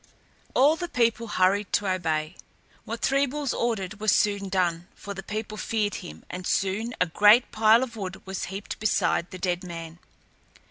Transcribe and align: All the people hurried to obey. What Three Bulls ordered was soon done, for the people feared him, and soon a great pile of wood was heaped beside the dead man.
All 0.55 0.75
the 0.77 0.87
people 0.87 1.27
hurried 1.27 1.71
to 1.73 1.87
obey. 1.87 2.35
What 2.85 3.01
Three 3.01 3.27
Bulls 3.27 3.53
ordered 3.53 3.99
was 3.99 4.11
soon 4.11 4.49
done, 4.49 4.87
for 4.95 5.13
the 5.13 5.21
people 5.21 5.57
feared 5.59 5.93
him, 6.01 6.25
and 6.27 6.47
soon 6.47 6.95
a 6.99 7.05
great 7.05 7.51
pile 7.51 7.83
of 7.83 7.95
wood 7.95 8.19
was 8.25 8.45
heaped 8.45 8.79
beside 8.79 9.29
the 9.29 9.37
dead 9.37 9.63
man. 9.63 9.99